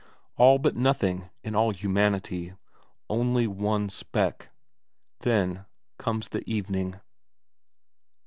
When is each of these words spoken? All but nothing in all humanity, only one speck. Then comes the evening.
All 0.35 0.57
but 0.57 0.75
nothing 0.75 1.29
in 1.43 1.53
all 1.55 1.69
humanity, 1.69 2.55
only 3.07 3.45
one 3.45 3.87
speck. 3.89 4.49
Then 5.19 5.65
comes 5.99 6.29
the 6.29 6.41
evening. 6.51 6.99